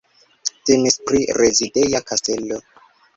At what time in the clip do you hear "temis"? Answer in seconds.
0.69-0.95